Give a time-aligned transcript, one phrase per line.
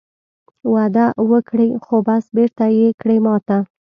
[0.73, 3.57] وعده وکړې خو بس بېرته یې کړې ماته